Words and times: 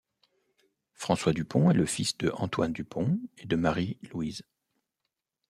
François 0.95 1.31
Dupont 1.31 1.69
est 1.69 1.75
le 1.75 1.85
fils 1.85 2.17
de 2.17 2.31
Antoine 2.33 2.73
Dupont 2.73 3.19
et 3.37 3.45
de 3.45 3.55
Marie-Louise. 3.55 4.41